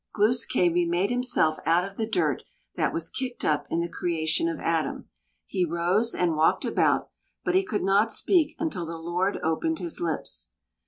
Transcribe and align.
Glūs 0.17 0.47
kābé 0.51 0.89
made 0.89 1.11
himself 1.11 1.59
out 1.63 1.85
of 1.85 1.95
the 1.95 2.07
dirt 2.07 2.41
that 2.75 2.91
was 2.91 3.07
kicked 3.11 3.45
up 3.45 3.67
in 3.69 3.81
the 3.81 3.87
creation 3.87 4.49
of 4.49 4.59
Adam. 4.59 5.07
He 5.45 5.63
rose 5.63 6.15
and 6.15 6.35
walked 6.35 6.65
about, 6.65 7.11
but 7.45 7.53
he 7.53 7.63
could 7.63 7.83
not 7.83 8.11
speak 8.11 8.55
until 8.57 8.87
the 8.87 8.97
Lord 8.97 9.37
opened 9.43 9.77
his 9.77 9.99
lips. 9.99 10.53